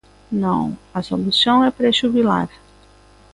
Non, 0.43 0.65
a 0.97 0.99
solución 1.09 1.57
é 1.67 1.69
prexubilar. 1.79 2.49